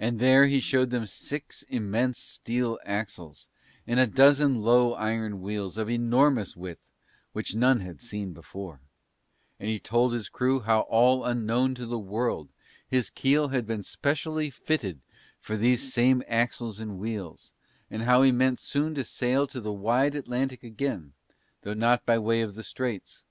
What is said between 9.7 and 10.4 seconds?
told his